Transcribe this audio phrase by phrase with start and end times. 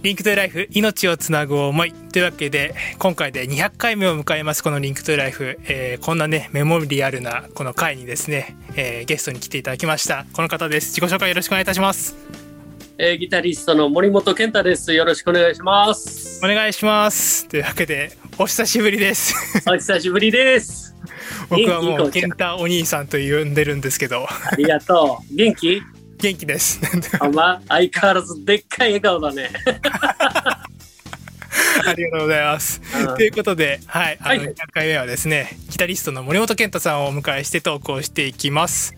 [0.00, 1.92] Link to Life 命をつなぐ思い。
[1.92, 10.24] というわけで今回で200回目を迎えますこの Link to Life、えー、こんなねメモリアルなこの回にですね、えー、ゲストに来ていただきました。
[10.32, 10.94] この方です。
[10.94, 12.16] 自己紹介よろしくお願いいたします。
[12.96, 14.92] えー、ギタリストの森本ケンタです。
[14.92, 16.40] よろしくお願いします。
[16.44, 17.48] お願いします。
[17.48, 19.34] というわけでお久しぶりです。
[19.68, 20.94] お久しぶりです。
[21.50, 24.28] 僕はもうケンタお兄さんと呼んでるんですけど。
[24.30, 25.34] ありがとう。
[25.34, 25.82] 元気？
[26.18, 26.80] 元気です。
[27.20, 29.50] あま、相変わらずでっかい笑顔だね。
[31.86, 32.80] ありがとうございます。
[33.16, 38.94] ということで、はい、あの、200回目はですね、ギタリストの森本健太さんをお迎えして投稿していきます。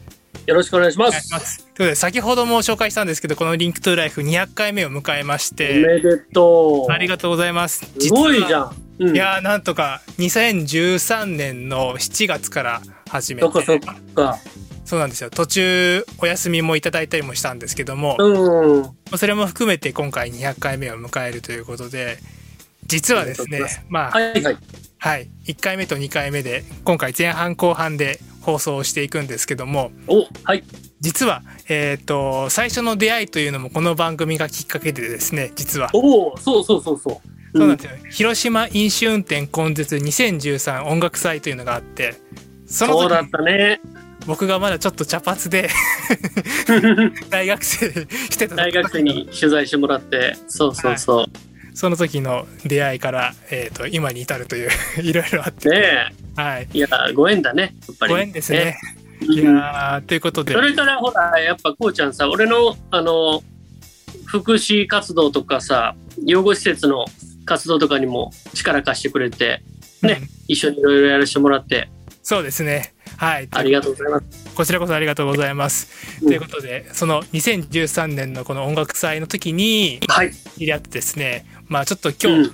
[0.47, 1.33] よろしくお願いします。
[1.33, 5.85] ますということで、先ほども紹介したんですけど、このリンクトゥライフ200回目を迎えまして。
[5.85, 6.93] おめでとう。
[6.93, 7.87] ありがとうございます。
[7.99, 8.77] すごいじゃん。
[8.99, 13.49] うん、いやなんとか2013年の7月から始めて。
[13.51, 13.79] そっかそっ
[14.15, 14.39] か。
[14.91, 15.31] そうなんですよ。
[15.31, 18.81] 途中お休みもいただいたりもしたんですけども、う
[19.15, 22.19] ん、それも含めて今回200回目を迎えるということで
[22.87, 24.57] 実はですねまあ、はいはい、
[24.99, 30.65] はい、1回目と2回目で今回前半後半で放送をしていくんですけどもお、はい、
[30.99, 35.91] 実は、えーと、最初の出会いというのもこの番組がきっかけでですね実は。
[35.93, 37.93] おおそうそうそうそう、そうなんですよ。
[38.11, 42.17] 広島飲酒運転根絶2013音楽祭というのがあって
[42.67, 43.81] その時そうだったね
[44.27, 45.69] 僕がまだちょっと茶髪で
[47.31, 47.91] 大学生
[48.31, 51.29] してた大学生に取材してもらってそうそうそう、はい、
[51.75, 54.71] その時の出会いから、えーと、今に至るという
[55.03, 55.71] いろいろあって。
[55.71, 56.69] ねはい。
[56.73, 58.13] いやご縁だねやっぱり。
[58.13, 58.79] ご縁ですね、
[59.21, 60.53] ね、いやということで。
[60.53, 63.43] それからほらやっぱこうちゃんさ俺のあの
[64.27, 67.05] 福祉活動とかさ養護施設の
[67.45, 69.63] 活動とかにも力貸してくれて
[70.03, 71.89] ね、うん、一緒にいろいろやらせてもらって。
[72.23, 73.49] そうですねはい。
[73.51, 74.55] ありがとうございます。
[74.55, 75.91] こちらこそありがとうございます。
[76.23, 80.33] うん、ということで、その2013年のこの音楽祭の時に、はい。
[80.33, 82.51] 知り合ってですね、まあちょっと今日、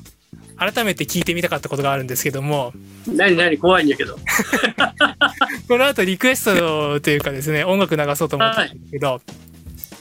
[0.56, 2.72] 改めて聞いてみたかったことがあるんですけども。
[3.06, 4.18] 何何怖いんやけど。
[5.68, 9.20] この後リクエストというかですね、音楽流そうと思ったんですけど、は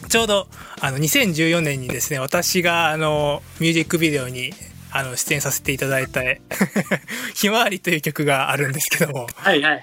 [0.07, 0.47] い、ちょうど
[0.81, 4.51] あの2014年にですね、私があのミュージックビデオに
[4.97, 6.21] あの、出演させていただいた、
[7.35, 9.27] ひまわりという曲があるんですけども。
[9.35, 9.81] はいはいはい。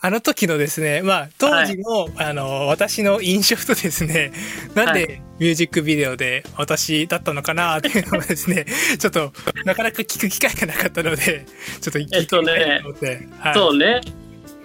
[0.00, 4.30] あの時のですね、まあ、当時の、はい、あの、私の印象とですね、
[4.76, 8.64] なんでミュージックビデオで私だったのかなっていうのをですね、
[8.96, 9.32] ちょっと、
[9.64, 11.46] なかなか聞く機会がなかったので、
[11.80, 13.06] ちょっと聞いてみたいと思って。
[13.06, 14.00] ねはい、そうね。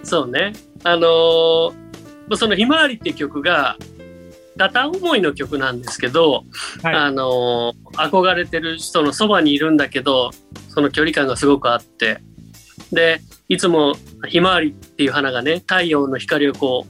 [0.04, 0.52] そうね。
[0.84, 3.76] あのー、そのひまわりっていう曲が、
[4.60, 6.44] 片思いの曲なんですけど、
[6.82, 10.32] はい、あの憧れてる人のそばにいるんだけど
[10.68, 12.20] その距離感がすごくあって。
[12.92, 13.94] でいつも
[14.26, 16.86] ひまわりっていう花がね太陽の光をこ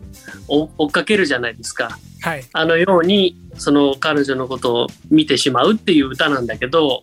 [0.49, 7.03] う追っかけるじゃないですか、はい、あのようにその彼女のことを見てしまうっていう歌なんだけど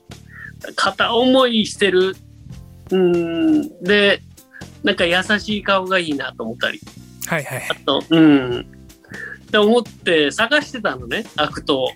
[0.75, 2.15] 片思いしてる
[2.89, 4.23] うんで
[4.83, 6.79] なんか優しい顔がいいなと思ったり、
[7.27, 8.76] はいはい、あと、うん、
[9.47, 11.89] って思って探してたのね悪党。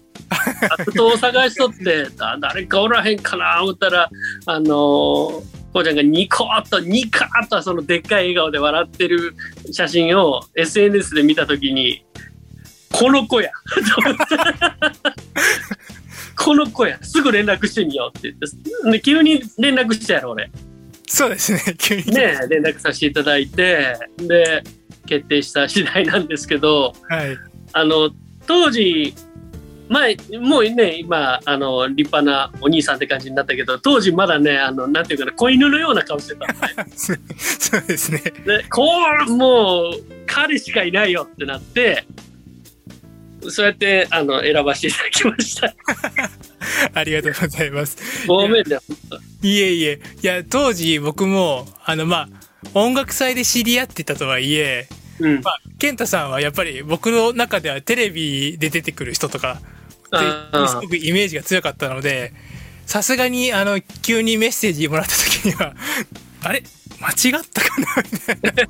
[0.71, 2.07] 悪党を探しとって
[2.39, 4.09] 誰かおらへんかな思ったら
[4.45, 5.45] あのー、こ
[5.75, 9.35] うちゃんがニコッとニカッとそのでっかい笑顔で笑ってる
[9.71, 12.05] 写真を SNS で見た時に
[12.93, 13.51] この子や
[16.37, 18.91] この子やすぐ連絡してみようって言って。
[18.91, 20.49] で急に連絡したやろ俺。
[21.07, 22.05] そうですね急に。
[22.05, 23.97] ね連絡させていただいて。
[24.17, 24.63] で
[25.11, 27.37] 決定した次第なんですけど、はい、
[27.73, 28.11] あの
[28.47, 29.13] 当時
[29.89, 36.87] 前もうね今あの立派なお兄さんって感じになったけど当時まだねあのなんていうかな子犬のような顔してたね。
[36.95, 37.13] そ
[37.77, 38.19] うですね。
[38.45, 38.87] でこ
[39.27, 42.05] うもう彼しかいないよってなって
[43.49, 45.73] そうやってあの選ばせていただきました。
[46.97, 47.97] ありがとうございます。
[48.27, 48.77] ごめんね
[49.41, 49.99] いえいえ。
[50.23, 52.29] いや当時僕もあのまあ
[52.73, 54.87] 音楽祭で知り合ってたとはいえ
[55.21, 59.61] うん、まあ、健太さんはやっぱり僕の中ではテレビで出てくる人とか
[60.67, 62.33] すごくイメージが強かったので
[62.85, 65.73] さすがにあの急にメッセージもらった時には
[66.43, 66.63] あれ？
[66.99, 68.03] 間違ったかな？
[68.03, 68.65] みたいな。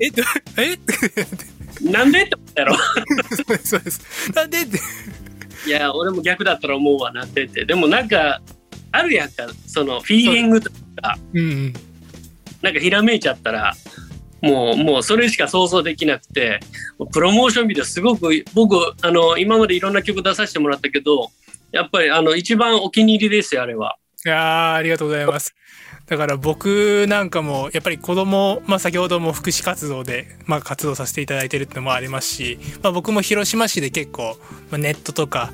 [0.00, 0.22] え ど
[0.56, 0.78] え？
[1.90, 2.76] なんでって思ったやろ。
[2.76, 4.32] そうですそうです。
[4.34, 4.80] なんでって。
[5.66, 8.40] いや俺も逆だったら思うわなんでってでもなんか
[8.92, 11.72] あるやんかそのフィーリングとか、うん、
[12.62, 13.74] なんかひらめいちゃったら
[14.40, 16.60] もう、もうそれしか想像できなくて、
[17.12, 21.30] プロモーションビデオすごく、僕、あの、今までいろんな曲出させてもらったけど、
[21.72, 23.96] やっぱりあの、一番お気に入りですよ、あれは。
[24.24, 25.54] いやありがとうございます。
[26.06, 34.36] だから僕なんかもやっぱり子供、まあ先ほども福祉活動で、まあ活動させていただいてるってのもありますし、まあ僕も広島市で結構、
[34.70, 35.52] まあ、ネットとか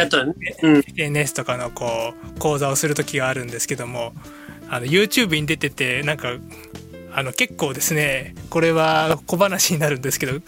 [0.00, 4.12] あと、ね、SNS とかのこう講座をする時があるんですけども
[4.68, 6.32] あの YouTube に出ててなんか
[7.14, 10.42] あの結構ですねこれは小話になるんですけど先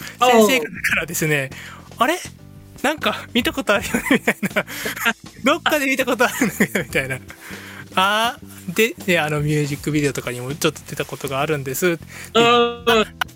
[0.47, 0.67] 生か
[0.97, 1.51] らですね
[1.99, 2.19] あれ？
[2.83, 4.67] なんか見たことあるよねみたいな。
[5.43, 7.19] どっかで見たことあるんだけどみたいな。
[7.97, 8.39] あ
[8.75, 11.99] でであのミュージックビデオとかにもちょっと出たことがあるんです。
[12.35, 12.85] あ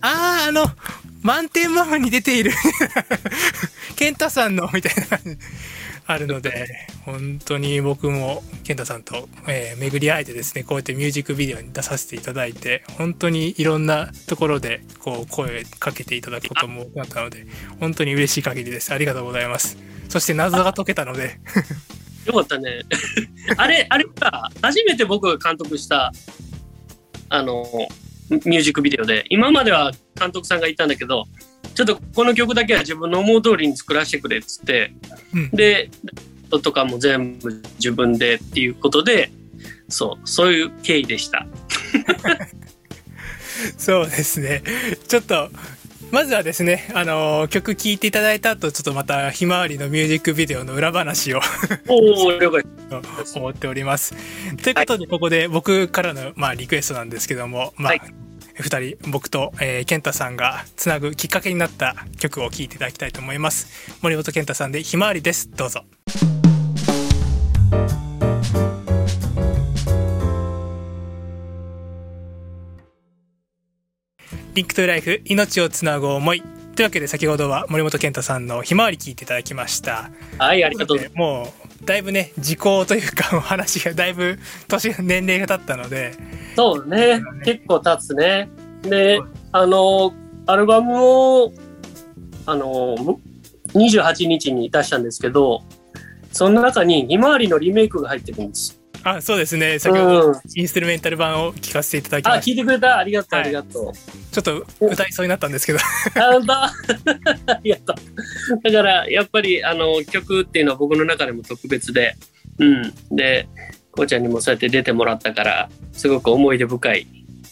[0.03, 0.71] ああの
[1.23, 2.53] 満点ママに出ている。
[3.97, 5.19] 健太さんのみたいな
[6.11, 17.47] あるので本当に僕も健太さんと、えー、巡り会えてですねこうやってミュージックビデオに出させていただいて本当にいろんなところでこう声かけていただくことも多くなったので
[17.79, 18.95] 本当に嬉しい限りです。
[18.95, 19.77] ありがとうございます。
[20.09, 21.39] そして謎が解けたので。
[22.25, 22.81] よかったね。
[23.59, 26.11] あれあれか初めて僕が監督した
[27.29, 27.67] あの
[28.31, 31.27] ミュージックビデオで今までは監督さんがいたんだけど
[31.79, 34.93] ちょっとこの曲だけは自分の思う通りに作らせてくれっつって、
[35.33, 35.89] うん、で
[36.65, 39.31] とかも全部自分でっていうことで
[39.89, 41.47] そうそういう経緯でした
[43.79, 44.65] そうですね
[45.07, 45.51] ちょっと
[46.11, 51.41] まずはですね、あのー、曲聴いていただいた後、ちょっとまた、ひまわりのミュージックビデオの裏話を
[51.87, 52.65] お了解。
[53.37, 54.15] 思っております。
[54.63, 58.01] ということで、ここで僕からの、まあ、リクエストなんですけども、まあ、はい
[58.63, 63.97] 2人僕と、えー、健太さんがつなぐきっかけになった曲を聴いていただきたいと思います。
[64.03, 65.51] 森本健太さんで「ひまわり」です。
[65.51, 65.85] どうぞ。
[74.55, 76.43] リンクトゥライフ命をつなぐ思い。
[76.75, 80.11] というわけで先ほどは森本健太さんの「ひまわり」聞いていただきました。
[80.39, 80.99] はいありがとう。
[81.15, 84.39] もうだいぶね時効というか 話がだいぶ
[84.69, 86.15] 年年齢が経ったので
[86.59, 88.49] そうね、結構経つね。
[88.83, 89.21] で、
[89.53, 90.13] あの、
[90.47, 91.53] アルバムを、
[92.47, 92.97] あの、
[93.75, 95.63] 28日に出したんですけど、
[96.33, 98.78] その中に、ひまわりのリメイクが入ってるんです。
[99.05, 99.79] あ、そうですね。
[99.79, 102.39] 先ほど、インストゥルメンタル版を聞かせていただきました。
[102.41, 103.87] あ、聞いてくれたありがとう、ありがとう。
[103.87, 103.97] はい、
[104.33, 105.79] ちょっと歌いそうになったんですけど。
[106.17, 106.73] あ、本当あ
[107.63, 108.63] りがとう。
[108.63, 112.17] だから、やっぱり、あの、曲っていうのは僕の中でも特別で、
[112.59, 112.95] うん。
[113.17, 113.49] で、
[113.93, 117.07] こうちゃんにもそうやって出てもらったからすごく思い出深い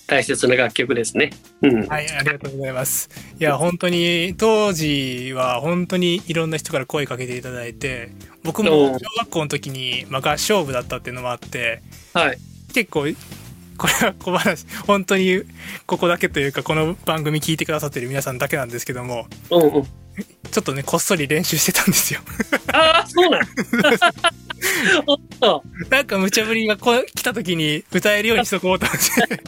[0.07, 1.31] 大切な楽曲ですね。
[1.63, 3.11] うん、はい、ありがとうございます。
[3.41, 8.11] いや、本当に、当時は本当にいろんな人から声かけていただいて、
[8.47, 11.83] 僕も小学校の時に、まあ、合唱部だったっていうのもあって、
[12.15, 12.39] はい、
[12.73, 13.07] 結構、
[13.77, 15.43] これは小話、本当に
[15.87, 22.21] ここだけというか、この番組聞いてくださってる皆さんだけなんですけども、うんうん、ちょっとね、こっそり練習してたんですよ。
[22.73, 23.43] ああ、そうなん
[25.91, 28.99] なんか無茶ぶりがこ来た時に歌えるようにしとこうと思っ
[29.29, 29.43] て。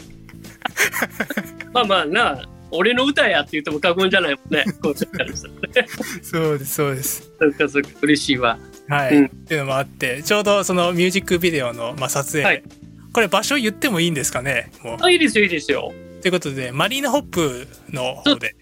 [1.72, 4.64] まあまあな、俺の歌やって言っても過言じゃないもんね。
[4.82, 4.94] そう
[6.58, 7.30] です、そうです。
[7.40, 8.58] なんかそ嬉しいわ。
[8.88, 12.62] はい、うん、っていうのもあって、ちょうどそのミュージックビデオの、まあ、撮影、はい、
[13.12, 14.70] これ場所言ってもいいんですかね？
[14.82, 14.96] もう。
[15.00, 15.92] あいいですよ、いいですよ。
[16.22, 18.54] ということで、マリーナホップの方で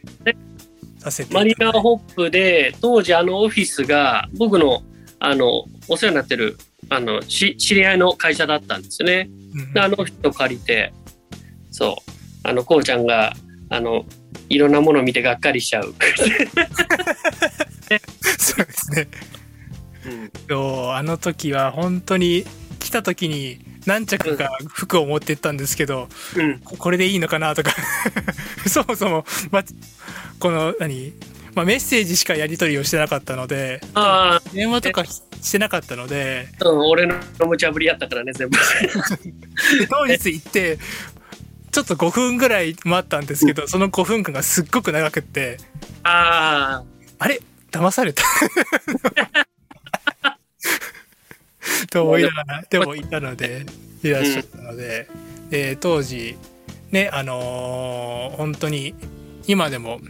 [0.98, 4.82] させてマリーナホップで、当時あのオフィスが僕の
[5.18, 6.58] あのお世話になってる
[6.90, 9.30] あのし知り合いの会社だったんですね。
[9.72, 10.92] であの人借りて
[11.70, 12.10] そう。
[12.48, 13.32] あのこうちゃんが
[13.70, 14.04] あの
[14.48, 15.94] いろんなものを見てがっかりしちゃう。
[18.38, 19.08] そうですね。
[20.48, 22.44] うん、あの時は本当に
[22.78, 27.72] 来た時に何着か服を持ってったんですけど、うん、これでいいのかなとか。
[28.68, 29.62] そもそも、ま、
[30.38, 31.12] この何？
[31.54, 33.80] まあ、メッセージしかやり取りをしてなかったので
[34.52, 37.14] 電話とかしてなかったので、うん、俺の
[37.46, 38.58] 無茶ぶりやったからね全部。
[39.88, 40.78] 当日行って
[41.72, 45.56] ちょっと5分ぐらい待ったんですけど、その5分間がすっごく長くって
[46.02, 46.82] あ
[47.18, 47.40] ああれ？
[47.70, 48.22] 騙された
[51.96, 53.64] と思いながらでもいたので
[54.04, 55.08] いらっしゃったので、
[55.44, 56.36] うん、で当時
[56.90, 58.94] ねあのー、本当に
[59.46, 60.00] 今でも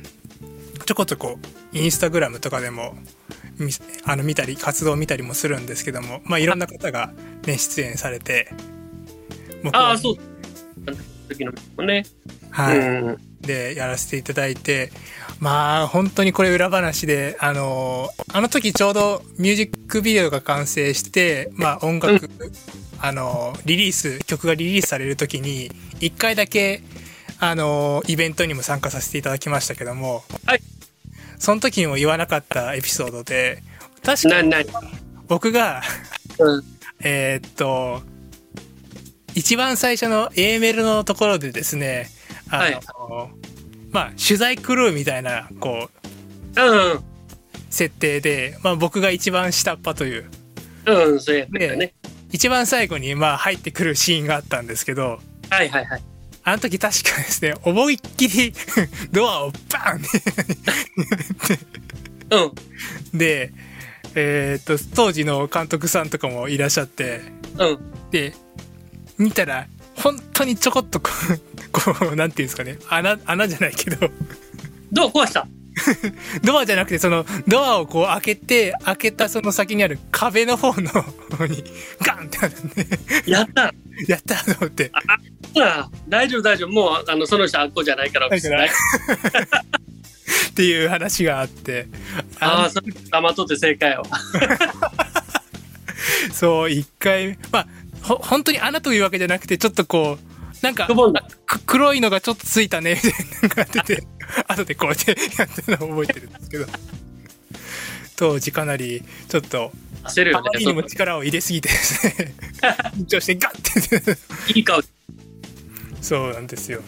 [0.85, 1.39] ちょこちょこ
[1.73, 2.97] インスタグラムとかでも
[4.05, 7.13] あの見たり活動を見たりもするんですけども、まあ、いろんな方が、
[7.47, 8.53] ね、 出演されて
[9.73, 10.17] ああそう。
[11.29, 11.53] 時の
[11.85, 12.05] ね
[12.57, 14.91] はい、うん、でやらせていただいて
[15.41, 22.31] まあ本当にこれ裏話であのあの時ちょうどミュージックビデオが完成してまあ音楽、うん、
[22.99, 25.71] あのリリース曲がリリースされる時に
[26.01, 26.83] 1回だけ
[27.39, 30.61] あのイベントにも参加させていただきましたけども、はい、
[31.39, 33.63] その時にも言わなかったエピソードで
[34.03, 34.55] 確かに？
[35.29, 35.83] 僕が
[36.39, 36.63] うん、
[37.01, 38.01] えっと
[39.35, 42.09] 一番最初の A メルのところでですね
[42.51, 42.81] あの、はい、
[43.91, 45.89] まあ取材クルーみたいなこ
[46.57, 47.05] う、うん、
[47.71, 50.31] 設定で、まあ、僕が一番下っ端という。
[50.87, 51.95] うん、そうやったね。
[52.33, 56.03] 一番最後にまあ入ってくるシーンがあったんですけど、はいはいはい。
[56.45, 58.53] あの時確かですね、思いっきり
[59.11, 60.01] ドアをバン
[62.31, 63.19] うん。
[63.19, 63.53] で、
[64.15, 67.21] えー、っと、当時の監督さんとかもいらっしゃって、
[67.59, 67.79] うん。
[68.11, 68.33] で、
[69.19, 71.01] 見たら、本当にちょこっと
[71.77, 74.11] こう、なんていうんですかね、穴、穴じゃないけど
[74.93, 75.47] ドア壊した
[76.43, 81.63] ドアじゃなくて、その、ドアをこう開けて、開けたその先にある壁の方の方に、
[82.01, 82.87] ガンってあるんで
[83.27, 83.75] やった
[84.09, 84.91] やったと思って。
[85.61, 86.71] あ、大丈夫大丈夫。
[86.71, 88.29] もう、あの、その人あっこじゃないから。
[88.29, 88.31] っ
[90.55, 91.89] ていう話があって。
[92.41, 94.03] ああ、それ、黙っとって正解よ。
[96.33, 97.69] そう、一回、まあ、
[98.03, 100.26] ほ、本当に穴というわけじゃなくて、ちょっとこう、
[100.63, 100.89] なんか、
[101.67, 104.07] 黒いのがちょっとついたね、みたいなのが出て、
[104.49, 106.67] 後でこうやってやってるのを覚えてるんですけど、
[108.17, 109.73] 当時かなり、ちょっと、
[110.05, 110.49] 焦るよね。
[110.49, 112.35] あまりにも力を入れすぎてですね、
[112.97, 114.19] 緊張してガッて。
[114.55, 114.83] いい顔。
[116.01, 116.83] そうなんですよ。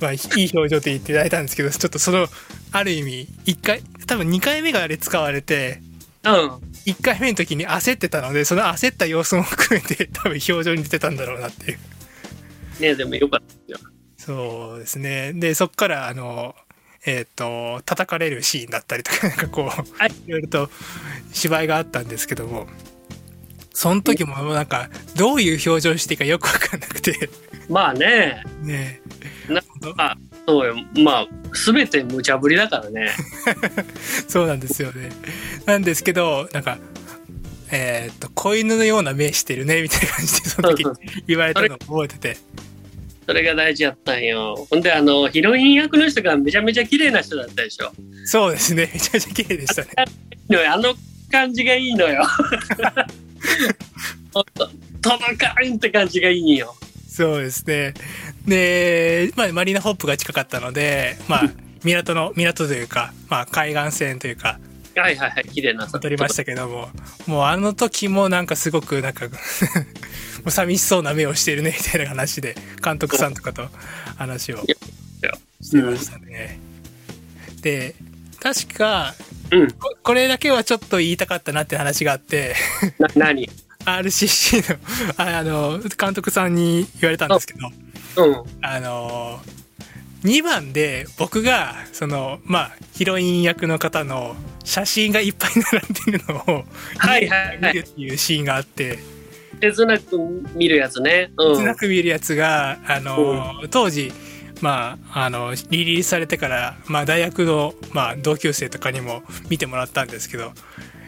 [0.00, 2.28] まあ、いい表情って言っていただいたんですけど、ちょっとその、
[2.72, 5.80] ある意味、1回、多分2回目があれ使われて、
[6.24, 6.32] うん。
[6.86, 11.78] 1回目の時に焦ってたので、その焦った様子も含めて、多分表情に出てたんだろうなっていう。
[12.80, 13.90] ねでもよかったですよ。
[14.16, 15.32] そうですね。
[15.34, 16.54] で、そっから、あの、
[17.04, 17.26] えっ、ー、
[17.78, 20.70] と、叩かれるシーンだったりとか、 なんかこう、はい、いろいろと
[21.32, 22.66] 芝居があったんですけども、
[23.72, 27.30] その時もなんか、どういう表情していいかよくわかんなくて
[27.68, 28.42] まあね。
[28.62, 29.00] ね
[29.48, 30.16] なんか、
[30.48, 30.76] そうよ。
[31.04, 33.10] まあ、すべて無茶ぶりだからね。
[34.26, 35.10] そうなんですよね。
[35.66, 36.78] なんですけど、なんか、
[37.70, 40.84] えっ、ー、と、子犬のような目してるね、みたいな感じで、その時
[41.26, 42.36] 言われたのを覚えてて。
[43.26, 44.66] それが大事やったんよ。
[44.70, 47.92] ほんで、あの、ヒロイン役の人がめちゃめちゃ綺麗な人だったでしょ。
[48.24, 48.88] そうですね。
[48.94, 49.90] めちゃめちゃ綺麗でしたね。
[50.68, 50.94] あの
[51.30, 52.24] 感じがいいのよ。
[55.00, 56.76] 届かんって感じがいいよ。
[57.08, 57.94] そうですね。
[58.46, 61.50] で、まあ、マリーナホップが近かったので、まあ、
[61.82, 64.58] 港の、港というか、まあ、海岸線というか、
[65.00, 65.86] はいはいはい、綺麗な。
[65.86, 66.88] 撮りましたけども、
[67.26, 69.36] もうあの時もなんかすごくなんか も
[70.46, 73.68] う寂しそうな目をしてるねみたいな話で、監督さんとかと
[74.16, 74.64] 話を
[75.60, 76.58] してましたね。
[77.60, 77.94] で、
[78.40, 79.14] 確か、
[79.50, 79.68] うん、
[80.02, 82.54] これだけはちょっと言いたかったなって話があって
[82.98, 83.50] な、何
[83.84, 84.78] ?RCC の、
[85.16, 87.68] あの、監督さんに言われたんですけど、
[88.24, 89.40] うん、あの、
[90.26, 96.64] 2番で僕が、その、まあ、ヒロイン役の方の写真がいっぱい並んでるのを、
[96.98, 97.74] はいはいはい。
[97.74, 98.98] 見るっていうシーンがあって、
[99.60, 100.18] 切なく
[100.54, 101.32] 見るやつね。
[101.38, 104.12] うん、切なく見るやつが、あの、うん、当時、
[104.60, 110.52] まあ、あの、リリースされてから、まあ、大学の、まあ、同級生とかにも見てもらったんですけど、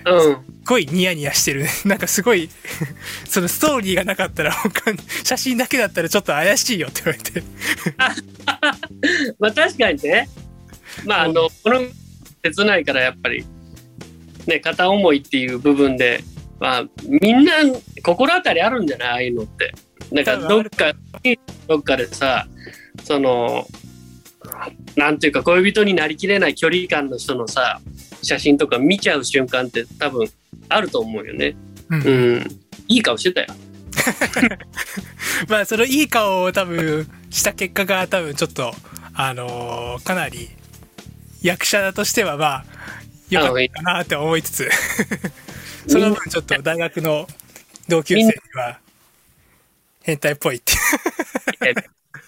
[0.05, 1.71] うん、すごいニヤニヤしてるね。
[1.85, 2.49] なんかすごい
[3.28, 4.93] そのストーリーがなかったら、他
[5.25, 7.43] 写真だけだったらちょっと怪しいよって言われて
[9.38, 10.28] まあ確かにね。
[11.05, 11.83] まああの、この
[12.43, 13.45] 切ないからやっぱり、
[14.47, 16.23] ね、片思いっていう部分で、
[16.61, 17.52] まあみんな
[18.02, 19.09] 心当たりあるんじゃない？
[19.09, 19.73] ああいうのって。
[20.11, 20.95] なんかどっか、
[21.67, 22.47] どっかでさ、
[23.05, 23.67] その、
[24.97, 27.81] なんていうか恋人になりきれない距離感の人のさ、
[28.23, 30.29] 写真とか見ちゃう瞬間って多分
[30.69, 31.55] あると思うよね。
[31.91, 32.11] うん、う
[32.41, 32.47] ん、
[32.89, 33.49] いい顔してたよ。
[35.49, 38.73] まあそのいい顔を多分した結果が多分ちょっと
[39.15, 40.49] あのー、かなり
[41.43, 42.65] 役者としてはまあ
[43.31, 44.69] よかったかなって思いつつ
[45.87, 47.27] その分ちょっと大学の
[47.89, 48.79] 同級生には
[50.03, 50.73] 変態っぽいって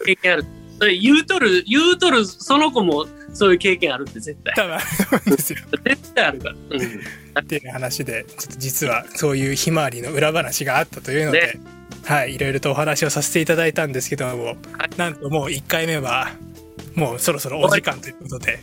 [0.05, 0.47] 経験
[0.89, 4.55] 言うとる言うとるその子もそういう経験あるって絶対。
[4.55, 4.79] 多分あ
[5.25, 5.59] るんですよ。
[5.85, 11.61] 絶対あるから、うん、っていう話でちょっと実はそういうひまわりの裏話があったというので、ね、
[12.05, 14.57] はいいろいろとお話をさせていただいたんですけども、はい、
[14.97, 16.29] なんともう1回目は
[16.95, 18.59] もうそろそろお時間ということで。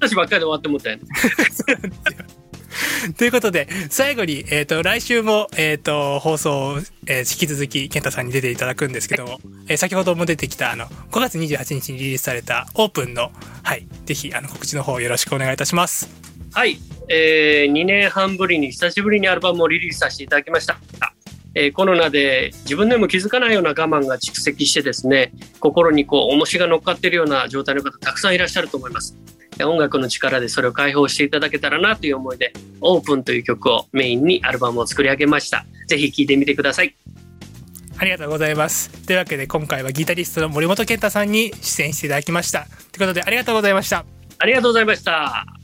[0.00, 1.02] 私ばっかりで終わって思ったよね
[3.18, 16.08] ということで、最後に、えっ、ー、と、来週も、えっ、ー、と、放送、えー、引き続き、健太さんに出ていただくんですけども、えー、先ほども出てきた、あの、5月28日にリリースされたオープンの、はい、ぜひ、あの、告知の方よろしくお願いいたします。
[16.52, 20.78] はい、えー、2年半ぶりに、久しぶりにアルバムをリリースさせていただきました。
[21.54, 29.16] えー、コロナで自分でも気づかないような我慢が蓄積してですね心にこう重しが乗っかっているような状態の方たくさんいらっしゃると思います
[29.64, 35.64] 音楽の力でそれを解放していただけたらなという思いで、オープンという曲をメインにアルバムを作り上げました。
[35.86, 36.94] ぜひ聴いてみてください。
[37.98, 38.90] ありがとうございます。
[39.06, 42.60] というわけで今回はギタリストの森本健太さんに出演していただきました。
[42.60, 44.04] ということでありがとうございました。
[44.38, 45.59] ありがとうございました。